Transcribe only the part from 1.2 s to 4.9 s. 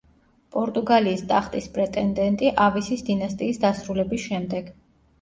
ტახტის პრეტენდენტი ავისის დინასტიის დასრულების შემდეგ.